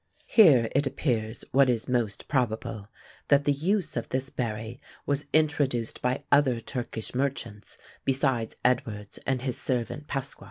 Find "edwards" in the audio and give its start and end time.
8.65-9.19